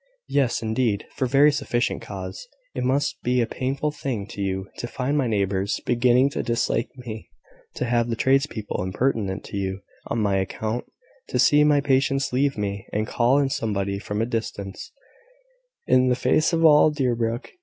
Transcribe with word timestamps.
"Yes, 0.29 0.63
indeed; 0.63 1.05
for 1.15 1.27
very 1.27 1.51
sufficient 1.51 2.01
cause. 2.01 2.47
It 2.73 2.83
must 2.83 3.21
be 3.21 3.39
a 3.39 3.45
painful 3.45 3.91
thing 3.91 4.25
to 4.29 4.41
you 4.41 4.67
to 4.77 4.87
find 4.87 5.15
my 5.15 5.27
neighbours 5.27 5.79
beginning 5.85 6.31
to 6.31 6.41
dislike 6.41 6.89
me; 6.97 7.29
to 7.75 7.85
have 7.85 8.09
the 8.09 8.15
tradespeople 8.15 8.81
impertinent 8.81 9.43
to 9.43 9.57
you 9.57 9.81
on 10.07 10.17
my 10.19 10.37
account; 10.37 10.85
to 11.27 11.37
see 11.37 11.63
my 11.63 11.81
patients 11.81 12.33
leave 12.33 12.57
me, 12.57 12.87
and 12.91 13.05
call 13.05 13.37
in 13.37 13.51
somebody 13.51 13.99
from 13.99 14.23
a 14.23 14.25
distance, 14.25 14.91
in 15.85 16.09
the 16.09 16.15
face 16.15 16.51
of 16.51 16.65
all 16.65 16.89
Deerbrook. 16.89 17.51